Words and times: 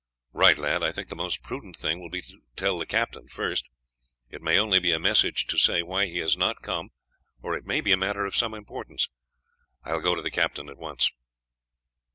"Right, 0.33 0.57
lad. 0.57 0.81
I 0.81 0.91
think 0.91 1.09
the 1.09 1.15
most 1.15 1.43
prudent 1.43 1.75
thing 1.77 1.99
will 2.01 2.09
be 2.09 2.23
to 2.23 2.41
tell 2.55 2.79
the 2.79 2.87
captain 2.87 3.27
first. 3.27 3.69
It 4.31 4.41
may 4.41 4.57
only 4.57 4.79
be 4.79 4.91
a 4.93 4.99
message 4.99 5.45
to 5.45 5.59
say 5.59 5.83
why 5.83 6.07
he 6.07 6.17
has 6.17 6.35
not 6.35 6.63
come, 6.63 6.89
or 7.43 7.53
it 7.55 7.67
may 7.67 7.81
be 7.81 7.91
a 7.91 7.97
matter 7.97 8.25
of 8.25 8.35
some 8.35 8.55
importance. 8.55 9.09
I 9.83 9.93
will 9.93 10.01
go 10.01 10.15
to 10.15 10.51
him 10.59 10.69
at 10.69 10.79
once." 10.79 11.11